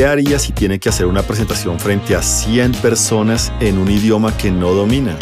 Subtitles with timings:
[0.00, 4.34] ¿Qué haría si tiene que hacer una presentación frente a 100 personas en un idioma
[4.34, 5.14] que no domina?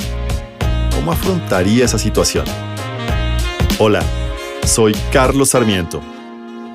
[0.94, 2.44] ¿Cómo afrontaría esa situación?
[3.80, 4.04] Hola,
[4.64, 6.00] soy Carlos Sarmiento.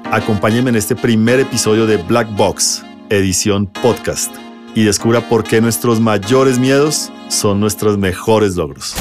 [0.03, 4.35] Acompáñenme en este primer episodio de Black Box, edición podcast,
[4.75, 8.95] y descubra por qué nuestros mayores miedos son nuestros mejores logros.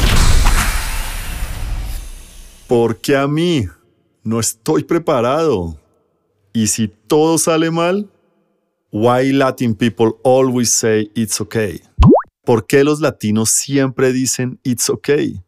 [2.68, 3.66] Porque a mí
[4.22, 5.76] no estoy preparado.
[6.52, 8.08] Y si todo sale mal,
[8.94, 11.80] Why Latin people always say it's okay?
[12.44, 15.40] ¿Por qué los latinos siempre dicen it's okay?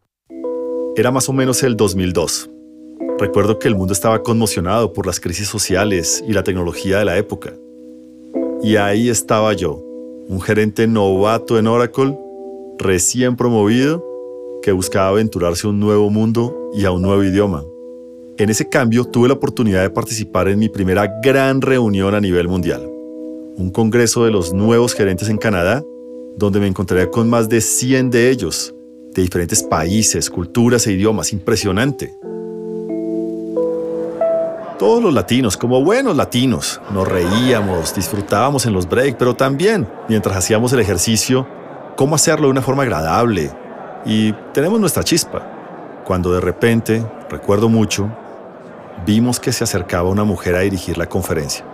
[0.97, 2.51] Era más o menos el 2002.
[3.19, 7.19] Recuerdo que el mundo estaba conmocionado por las crisis sociales y la tecnología de la
[7.19, 7.53] época.
[8.63, 9.75] Y ahí estaba yo,
[10.27, 12.19] un gerente novato en Oracle,
[12.79, 14.03] recién promovido,
[14.63, 17.63] que buscaba aventurarse a un nuevo mundo y a un nuevo idioma.
[18.39, 22.49] En ese cambio tuve la oportunidad de participar en mi primera gran reunión a nivel
[22.49, 22.94] mundial
[23.57, 25.83] un congreso de los nuevos gerentes en Canadá,
[26.37, 28.75] donde me encontraré con más de 100 de ellos,
[29.13, 31.33] de diferentes países, culturas e idiomas.
[31.33, 32.15] Impresionante.
[34.79, 40.37] Todos los latinos, como buenos latinos, nos reíamos, disfrutábamos en los breaks, pero también, mientras
[40.37, 41.47] hacíamos el ejercicio,
[41.97, 43.53] cómo hacerlo de una forma agradable.
[44.05, 46.03] Y tenemos nuestra chispa.
[46.05, 48.11] Cuando de repente, recuerdo mucho,
[49.07, 51.65] vimos que se acercaba una mujer a dirigir la conferencia.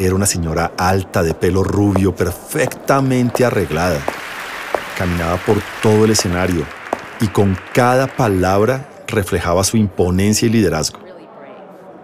[0.00, 4.00] Era una señora alta de pelo rubio, perfectamente arreglada.
[4.96, 6.64] Caminaba por todo el escenario
[7.20, 11.00] y con cada palabra reflejaba su imponencia y liderazgo.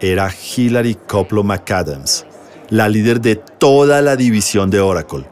[0.01, 2.25] Era Hillary Coplo McAdams,
[2.69, 5.25] la líder de toda la división de Oracle.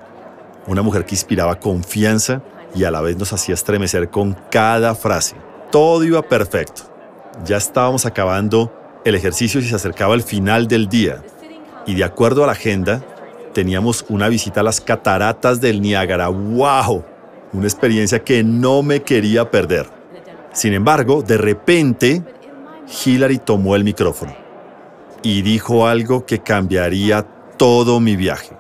[0.66, 2.41] Una mujer que inspiraba confianza
[2.73, 5.36] y a la vez nos hacía estremecer con cada frase.
[5.69, 6.84] Todo iba perfecto.
[7.44, 8.72] Ya estábamos acabando
[9.03, 11.22] el ejercicio y se acercaba el final del día
[11.86, 13.02] y de acuerdo a la agenda,
[13.53, 16.28] teníamos una visita a las cataratas del Niágara.
[16.28, 17.03] ¡Wow!
[17.53, 19.88] Una experiencia que no me quería perder.
[20.52, 22.24] Sin embargo, de repente,
[23.06, 24.35] Hillary tomó el micrófono
[25.22, 27.25] y dijo algo que cambiaría
[27.57, 28.56] todo mi viaje.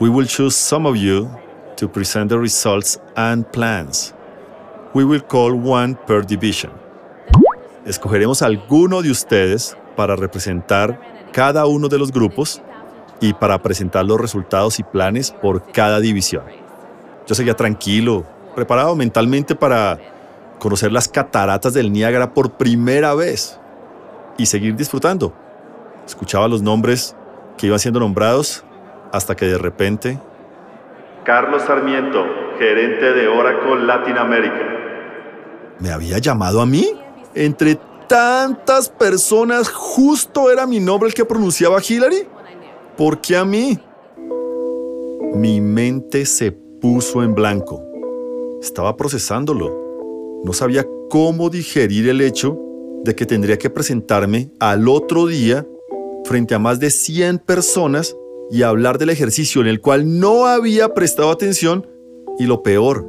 [0.00, 1.28] We will choose some of you
[1.76, 4.14] to present the results and plans.
[4.94, 6.72] We will call one per division.
[7.86, 11.00] Escogeremos a alguno de ustedes para representar
[11.32, 12.62] cada uno de los grupos
[13.20, 16.44] y para presentar los resultados y planes por cada división.
[17.26, 18.24] Yo seguía tranquilo,
[18.54, 19.98] preparado mentalmente para
[20.58, 23.58] conocer las cataratas del Niágara por primera vez
[24.36, 25.32] y seguir disfrutando.
[26.06, 27.14] Escuchaba los nombres
[27.56, 28.64] que iban siendo nombrados
[29.12, 30.18] hasta que de repente...
[31.24, 32.24] Carlos Sarmiento,
[32.58, 34.78] gerente de Oracle Latinoamérica.
[35.78, 36.98] ¿Me había llamado a mí?
[37.38, 37.78] Entre
[38.08, 42.26] tantas personas justo era mi nombre el que pronunciaba Hillary?
[42.96, 43.78] ¿Por qué a mí?
[45.34, 47.80] Mi mente se puso en blanco.
[48.60, 50.42] Estaba procesándolo.
[50.42, 52.58] No sabía cómo digerir el hecho
[53.04, 55.64] de que tendría que presentarme al otro día
[56.24, 58.16] frente a más de 100 personas
[58.50, 61.86] y hablar del ejercicio en el cual no había prestado atención
[62.36, 63.06] y lo peor,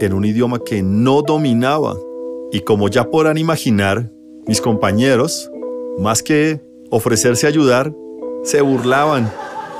[0.00, 1.94] en un idioma que no dominaba.
[2.52, 4.12] Y como ya podrán imaginar,
[4.46, 5.50] mis compañeros,
[5.98, 7.92] más que ofrecerse a ayudar,
[8.44, 9.30] se burlaban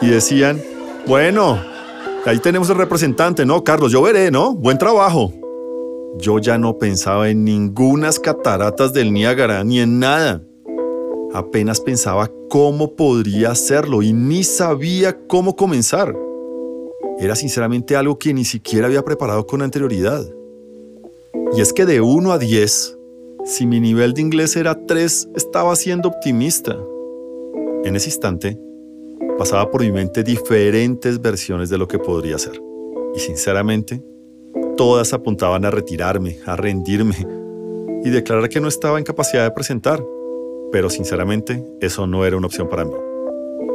[0.01, 0.61] y decían,
[1.07, 1.59] bueno,
[2.25, 3.63] ahí tenemos el representante, ¿no?
[3.63, 4.55] Carlos, yo veré, ¿no?
[4.55, 5.33] Buen trabajo.
[6.19, 10.43] Yo ya no pensaba en ningunas cataratas del Niágara, ni en nada.
[11.33, 16.17] Apenas pensaba cómo podría hacerlo y ni sabía cómo comenzar.
[17.19, 20.27] Era sinceramente algo que ni siquiera había preparado con anterioridad.
[21.55, 22.99] Y es que de 1 a 10,
[23.45, 26.77] si mi nivel de inglés era 3, estaba siendo optimista.
[27.85, 28.59] En ese instante,
[29.39, 32.61] pasaba por mi mente diferentes versiones de lo que podría ser.
[33.15, 34.03] Y sinceramente,
[34.77, 37.15] todas apuntaban a retirarme, a rendirme
[38.05, 40.05] y declarar que no estaba en capacidad de presentar.
[40.73, 42.93] Pero sinceramente, eso no era una opción para mí.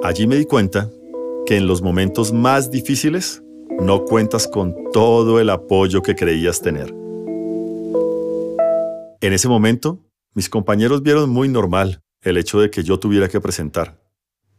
[0.03, 0.89] Allí me di cuenta
[1.45, 3.41] que en los momentos más difíciles
[3.79, 7.00] no cuentas con todo el apoyo que creías tener.
[9.21, 9.99] En ese momento,
[10.33, 14.01] mis compañeros vieron muy normal el hecho de que yo tuviera que presentar,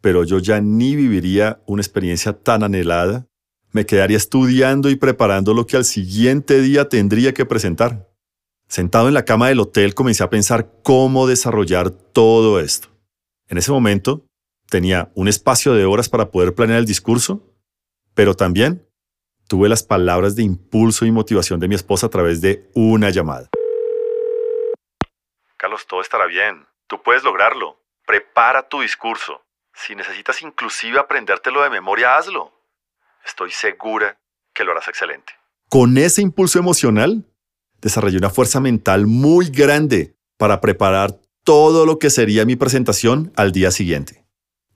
[0.00, 3.26] pero yo ya ni viviría una experiencia tan anhelada,
[3.73, 8.09] me quedaría estudiando y preparando lo que al siguiente día tendría que presentar.
[8.69, 12.88] Sentado en la cama del hotel comencé a pensar cómo desarrollar todo esto.
[13.49, 14.25] En ese momento,
[14.70, 17.53] tenía un espacio de horas para poder planear el discurso,
[18.15, 18.87] pero también
[19.49, 23.50] tuve las palabras de impulso y motivación de mi esposa a través de una llamada.
[25.89, 26.67] Todo estará bien.
[26.87, 27.81] Tú puedes lograrlo.
[28.07, 29.43] Prepara tu discurso.
[29.75, 32.53] Si necesitas inclusive aprendértelo de memoria, hazlo.
[33.25, 34.19] Estoy segura
[34.55, 35.33] que lo harás excelente.
[35.71, 37.25] Con ese impulso emocional,
[37.81, 43.53] desarrollé una fuerza mental muy grande para preparar todo lo que sería mi presentación al
[43.53, 44.27] día siguiente.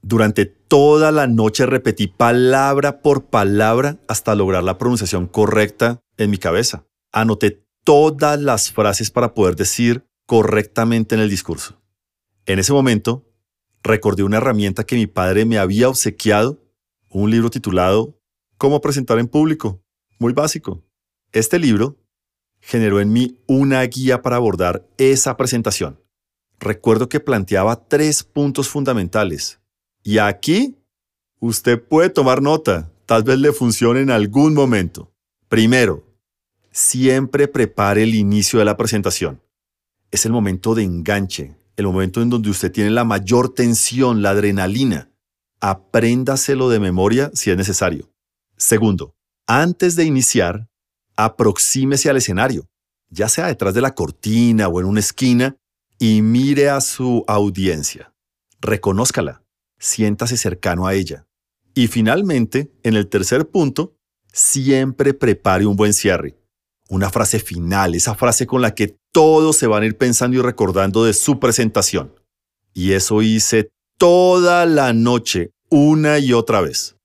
[0.00, 6.38] Durante toda la noche repetí palabra por palabra hasta lograr la pronunciación correcta en mi
[6.38, 6.84] cabeza.
[7.12, 11.80] Anoté todas las frases para poder decir correctamente en el discurso.
[12.44, 13.24] En ese momento,
[13.82, 16.62] recordé una herramienta que mi padre me había obsequiado,
[17.10, 18.20] un libro titulado
[18.58, 19.82] Cómo presentar en público,
[20.18, 20.82] muy básico.
[21.32, 21.96] Este libro
[22.60, 26.00] generó en mí una guía para abordar esa presentación.
[26.58, 29.60] Recuerdo que planteaba tres puntos fundamentales.
[30.02, 30.76] Y aquí
[31.38, 35.12] usted puede tomar nota, tal vez le funcione en algún momento.
[35.48, 36.04] Primero,
[36.72, 39.42] siempre prepare el inicio de la presentación.
[40.10, 44.30] Es el momento de enganche, el momento en donde usted tiene la mayor tensión, la
[44.30, 45.10] adrenalina.
[45.60, 48.10] Apréndaselo de memoria si es necesario.
[48.56, 49.14] Segundo,
[49.46, 50.68] antes de iniciar,
[51.16, 52.68] aproxímese al escenario,
[53.10, 55.56] ya sea detrás de la cortina o en una esquina,
[55.98, 58.12] y mire a su audiencia.
[58.60, 59.42] Reconózcala,
[59.78, 61.26] siéntase cercano a ella.
[61.74, 63.96] Y finalmente, en el tercer punto,
[64.32, 66.38] siempre prepare un buen cierre.
[66.88, 70.42] Una frase final, esa frase con la que todos se van a ir pensando y
[70.42, 72.12] recordando de su presentación.
[72.74, 76.96] Y eso hice toda la noche, una y otra vez.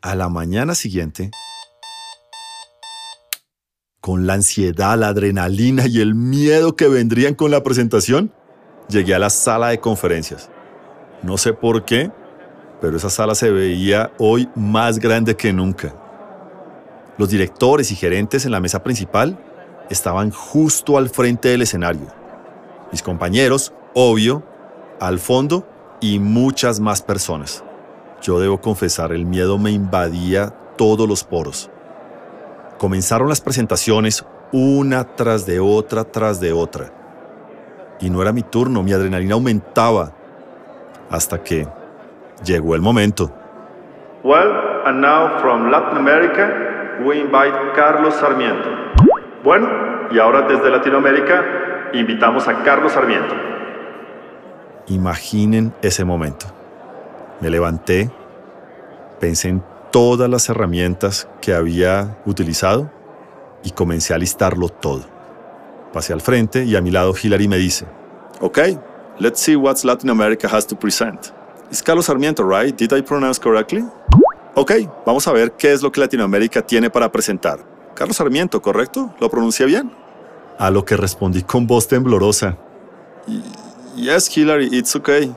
[0.00, 1.32] A la mañana siguiente,
[4.00, 8.32] con la ansiedad, la adrenalina y el miedo que vendrían con la presentación,
[8.88, 10.50] llegué a la sala de conferencias.
[11.24, 12.12] No sé por qué,
[12.80, 15.92] pero esa sala se veía hoy más grande que nunca.
[17.16, 19.47] Los directores y gerentes en la mesa principal
[19.90, 22.06] estaban justo al frente del escenario.
[22.92, 24.42] Mis compañeros, obvio,
[25.00, 25.66] al fondo
[26.00, 27.64] y muchas más personas.
[28.22, 31.70] Yo debo confesar, el miedo me invadía todos los poros.
[32.78, 36.90] Comenzaron las presentaciones una tras de otra tras de otra.
[38.00, 40.12] Y no era mi turno, mi adrenalina aumentaba.
[41.10, 41.66] Hasta que
[42.44, 43.32] llegó el momento.
[44.22, 44.52] Well,
[44.84, 48.68] and now from Latin America, we invite Carlos Sarmiento.
[49.44, 49.68] Bueno,
[50.10, 53.34] y ahora desde Latinoamérica, invitamos a Carlos Sarmiento.
[54.88, 56.46] Imaginen ese momento.
[57.40, 58.10] Me levanté,
[59.20, 62.90] pensé en todas las herramientas que había utilizado
[63.62, 65.02] y comencé a listarlo todo.
[65.92, 67.86] Pasé al frente y a mi lado Hillary me dice,
[68.40, 68.58] Ok,
[69.18, 71.32] let's see what Latin America has to present.
[71.70, 72.74] It's Carlos Sarmiento, right?
[72.74, 73.84] Did I pronounce correctly?
[74.54, 74.72] Ok,
[75.04, 77.77] vamos a ver qué es lo que Latinoamérica tiene para presentar.
[77.98, 79.12] Carlos Sarmiento, ¿correcto?
[79.18, 79.90] ¿Lo pronuncié bien?
[80.56, 82.56] A lo que respondí con voz temblorosa.
[83.96, 85.34] Yes, Hillary, it's okay.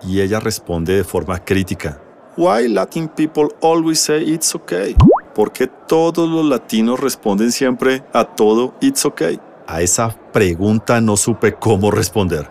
[0.00, 2.00] Y ella responde de forma crítica.
[2.36, 4.94] Why Latin people always say it's okay?
[5.34, 9.40] ¿Por qué todos los latinos responden siempre a todo it's okay?
[9.66, 12.48] A esa pregunta no supe cómo responder.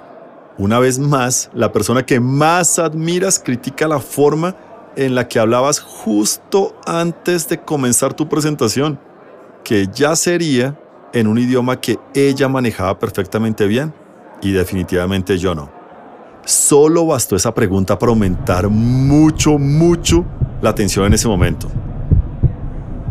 [0.57, 4.57] Una vez más, la persona que más admiras critica la forma
[4.97, 8.99] en la que hablabas justo antes de comenzar tu presentación,
[9.63, 10.77] que ya sería
[11.13, 13.93] en un idioma que ella manejaba perfectamente bien
[14.41, 15.69] y definitivamente yo no.
[16.45, 20.25] Solo bastó esa pregunta para aumentar mucho, mucho
[20.61, 21.69] la tensión en ese momento.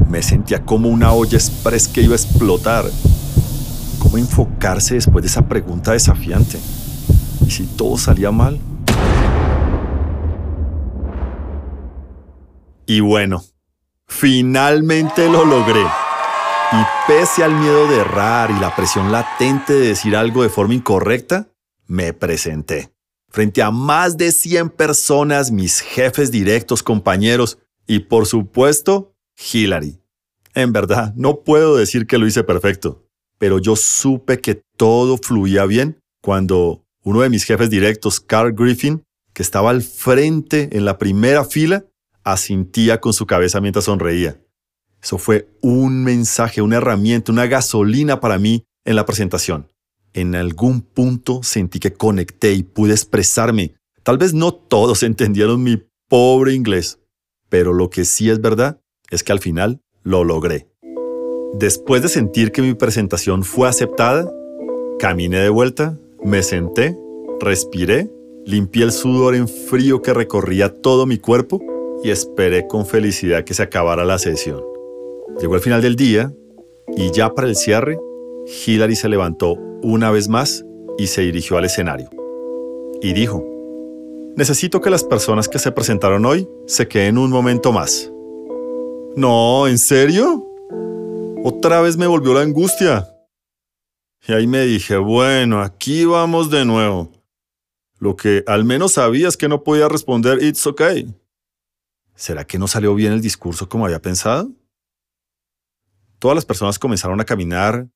[0.09, 2.85] Me sentía como una olla express que iba a explotar.
[3.99, 6.59] ¿Cómo enfocarse después de esa pregunta desafiante?
[7.47, 8.59] ¿Y si todo salía mal?
[12.87, 13.45] Y bueno,
[14.07, 15.85] finalmente lo logré.
[16.72, 20.75] Y pese al miedo de errar y la presión latente de decir algo de forma
[20.75, 21.48] incorrecta,
[21.87, 22.92] me presenté
[23.30, 29.14] frente a más de 100 personas, mis jefes directos, compañeros y por supuesto,
[29.52, 30.00] Hillary.
[30.54, 33.06] En verdad, no puedo decir que lo hice perfecto,
[33.38, 39.04] pero yo supe que todo fluía bien cuando uno de mis jefes directos, Carl Griffin,
[39.32, 41.84] que estaba al frente en la primera fila,
[42.25, 44.40] asintía con su cabeza mientras sonreía.
[45.02, 49.69] Eso fue un mensaje, una herramienta, una gasolina para mí en la presentación
[50.21, 53.75] en algún punto sentí que conecté y pude expresarme.
[54.02, 56.99] Tal vez no todos entendieron mi pobre inglés,
[57.49, 60.69] pero lo que sí es verdad es que al final lo logré.
[61.55, 64.31] Después de sentir que mi presentación fue aceptada,
[64.99, 66.99] caminé de vuelta, me senté,
[67.40, 68.11] respiré,
[68.45, 71.61] limpié el sudor en frío que recorría todo mi cuerpo
[72.02, 74.77] y esperé con felicidad que se acabara la sesión.
[75.40, 76.32] Llegó el final del día
[76.97, 77.99] y ya para el cierre,
[78.66, 80.64] Hillary se levantó una vez más
[80.99, 82.11] y se dirigió al escenario.
[83.00, 83.44] Y dijo,
[84.37, 88.11] necesito que las personas que se presentaron hoy se queden un momento más.
[89.16, 90.44] No, ¿en serio?
[91.44, 93.08] Otra vez me volvió la angustia.
[94.26, 97.12] Y ahí me dije, bueno, aquí vamos de nuevo.
[97.99, 101.14] Lo que al menos sabía es que no podía responder It's okay.
[102.14, 104.50] ¿Será que no salió bien el discurso como había pensado?
[106.18, 107.88] Todas las personas comenzaron a caminar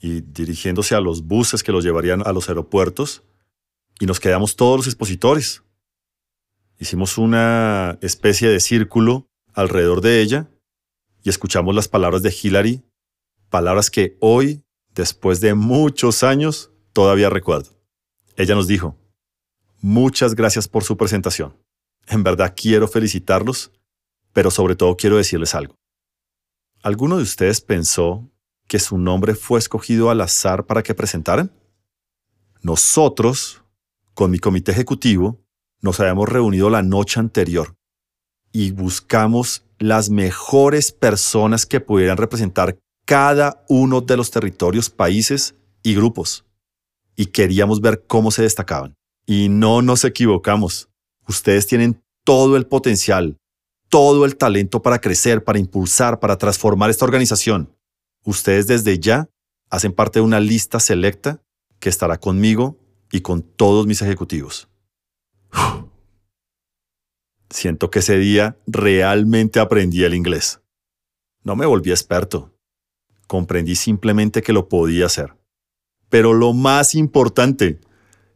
[0.00, 3.22] y dirigiéndose a los buses que los llevarían a los aeropuertos
[4.00, 5.62] y nos quedamos todos los expositores.
[6.78, 10.50] Hicimos una especie de círculo alrededor de ella
[11.22, 12.82] y escuchamos las palabras de Hillary,
[13.48, 14.64] palabras que hoy,
[14.94, 17.70] después de muchos años, todavía recuerdo.
[18.36, 18.96] Ella nos dijo,
[19.80, 21.56] muchas gracias por su presentación.
[22.08, 23.70] En verdad quiero felicitarlos,
[24.32, 25.76] pero sobre todo quiero decirles algo.
[26.82, 28.28] ¿Alguno de ustedes pensó
[28.66, 31.52] que su nombre fue escogido al azar para que presentaran?
[32.60, 33.62] Nosotros,
[34.14, 35.40] con mi comité ejecutivo,
[35.80, 37.76] nos habíamos reunido la noche anterior
[38.50, 45.94] y buscamos las mejores personas que pudieran representar cada uno de los territorios, países y
[45.94, 46.44] grupos.
[47.14, 48.96] Y queríamos ver cómo se destacaban.
[49.24, 50.88] Y no nos equivocamos.
[51.28, 53.36] Ustedes tienen todo el potencial,
[53.92, 57.76] todo el talento para crecer, para impulsar, para transformar esta organización.
[58.24, 59.28] Ustedes desde ya
[59.68, 61.42] hacen parte de una lista selecta
[61.78, 62.78] que estará conmigo
[63.12, 64.70] y con todos mis ejecutivos.
[67.50, 70.62] Siento que ese día realmente aprendí el inglés.
[71.44, 72.56] No me volví experto.
[73.26, 75.36] Comprendí simplemente que lo podía hacer.
[76.08, 77.78] Pero lo más importante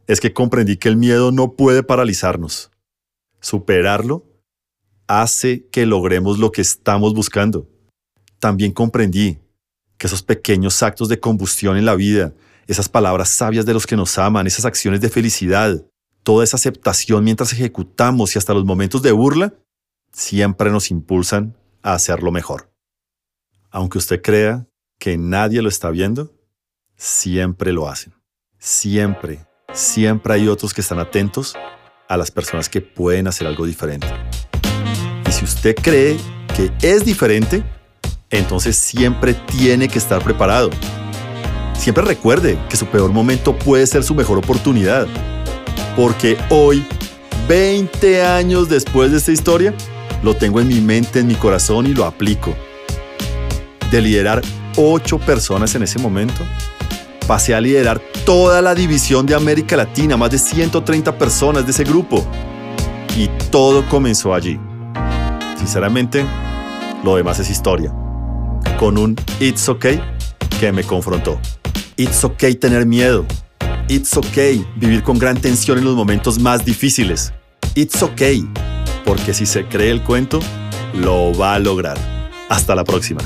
[0.05, 2.69] es que comprendí que el miedo no puede paralizarnos.
[3.39, 4.26] Superarlo
[5.07, 7.67] hace que logremos lo que estamos buscando.
[8.39, 9.39] También comprendí
[9.97, 12.33] que esos pequeños actos de combustión en la vida,
[12.67, 15.83] esas palabras sabias de los que nos aman, esas acciones de felicidad,
[16.23, 19.53] toda esa aceptación mientras ejecutamos y hasta los momentos de burla,
[20.11, 22.71] siempre nos impulsan a hacerlo mejor.
[23.71, 24.67] Aunque usted crea
[24.99, 26.33] que nadie lo está viendo,
[26.95, 28.13] siempre lo hacen.
[28.59, 31.55] Siempre, siempre hay otros que están atentos
[32.07, 34.07] a las personas que pueden hacer algo diferente.
[35.37, 36.17] Si usted cree
[36.55, 37.61] que es diferente,
[38.31, 40.71] entonces siempre tiene que estar preparado.
[41.77, 45.05] Siempre recuerde que su peor momento puede ser su mejor oportunidad
[45.95, 46.83] porque hoy,
[47.47, 49.75] 20 años después de esta historia,
[50.23, 52.55] lo tengo en mi mente, en mi corazón y lo aplico.
[53.91, 54.41] De liderar
[54.75, 56.43] 8 personas en ese momento,
[57.27, 61.83] pasé a liderar toda la división de América Latina, más de 130 personas de ese
[61.83, 62.25] grupo.
[63.15, 64.59] Y todo comenzó allí.
[65.67, 66.25] Sinceramente,
[67.03, 67.93] lo demás es historia.
[68.79, 70.01] Con un It's Okay
[70.61, 71.41] que me confrontó.
[71.97, 73.25] It's okay tener miedo.
[73.89, 77.33] It's okay vivir con gran tensión en los momentos más difíciles.
[77.75, 78.49] It's okay,
[79.03, 80.39] porque si se cree el cuento,
[80.93, 81.97] lo va a lograr.
[82.47, 83.19] Hasta la próxima.